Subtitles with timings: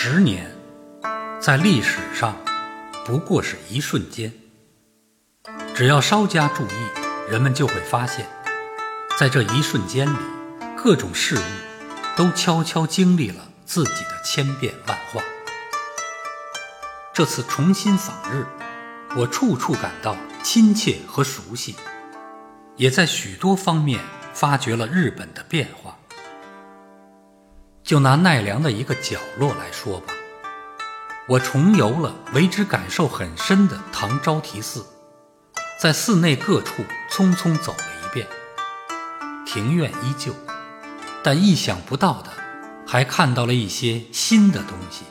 [0.00, 0.48] 十年，
[1.40, 2.36] 在历史上
[3.04, 4.32] 不过是一瞬间。
[5.74, 8.24] 只要稍加注意，人们就会发现，
[9.18, 10.16] 在这一瞬间里，
[10.76, 11.42] 各种事物
[12.16, 15.20] 都悄悄经历了自己的千变万化。
[17.12, 18.46] 这次重新访日，
[19.16, 21.74] 我处处感到亲切和熟悉，
[22.76, 23.98] 也在许多方面
[24.32, 25.97] 发掘了日本的变化。
[27.88, 30.12] 就拿奈良的一个角落来说吧，
[31.26, 34.84] 我重游了为之感受很深的唐招提寺，
[35.80, 38.26] 在寺内各处匆匆走了一遍。
[39.46, 40.34] 庭院依旧，
[41.24, 42.30] 但意想不到的，
[42.86, 45.06] 还看到了一些新的东西。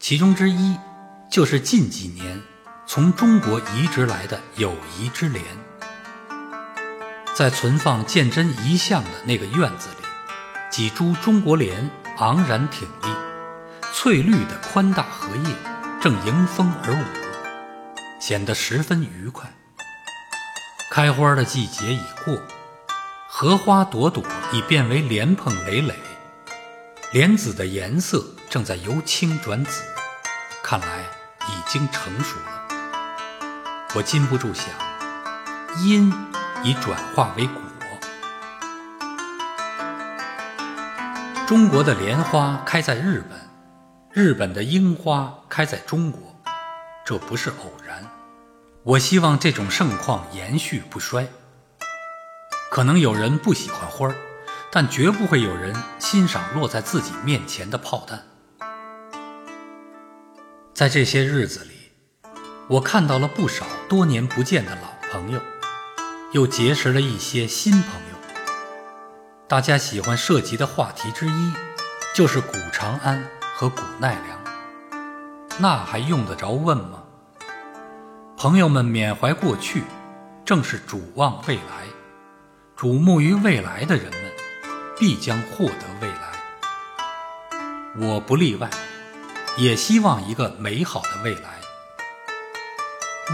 [0.00, 0.76] 其中之一，
[1.30, 2.42] 就是近几年
[2.88, 5.44] 从中国移植来的友谊之莲，
[7.36, 10.01] 在存放鉴真遗像的那个院子里。
[10.72, 13.08] 几株中国莲昂然挺立，
[13.92, 15.54] 翠绿的宽大荷叶
[16.00, 17.04] 正迎风而舞，
[18.18, 19.52] 显得十分愉快。
[20.90, 22.38] 开花的季节已过，
[23.28, 25.94] 荷花朵朵已变为莲蓬累累，
[27.12, 29.82] 莲子的颜色正在由青转紫，
[30.62, 31.04] 看来
[31.48, 32.68] 已经成熟了。
[33.94, 34.68] 我禁不住想，
[35.84, 36.10] 因
[36.64, 37.60] 已转化为果。
[41.46, 43.38] 中国的莲花开在日本，
[44.10, 46.20] 日本的樱花开在中国，
[47.04, 48.08] 这不是偶然。
[48.84, 51.28] 我希望这种盛况延续不衰。
[52.70, 54.14] 可能有人不喜欢花儿，
[54.70, 58.22] 但绝不会有人欣赏落在自己面前的炮弹。
[60.72, 61.92] 在这些日子里，
[62.68, 65.40] 我看到了不少多年不见的老朋友，
[66.32, 68.11] 又结识了一些新朋友。
[69.48, 71.52] 大家喜欢涉及的话题之一，
[72.14, 73.22] 就是古长安
[73.54, 74.38] 和古奈良。
[75.58, 77.02] 那还用得着问吗？
[78.36, 79.84] 朋友们缅怀过去，
[80.44, 81.62] 正是瞩望未来。
[82.76, 84.32] 瞩目于未来的人们，
[84.98, 86.32] 必将获得未来。
[87.98, 88.70] 我不例外，
[89.58, 91.60] 也希望一个美好的未来。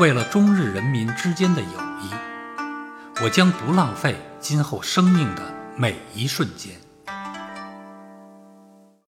[0.01, 1.69] 为了中日人民之间的友
[2.03, 2.11] 谊，
[3.23, 5.58] 我将不浪费今后生命的。
[5.81, 6.88] 每一瞬间。